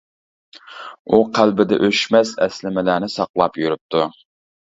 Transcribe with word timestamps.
ئۇ 1.09 1.19
قەلبىدە 1.35 1.77
ئۆچمەس 1.87 2.33
ئەسلىمىلەرنى 2.45 3.11
ساقلاپ 3.17 3.61
يۈرۈپتۇ. 3.65 4.05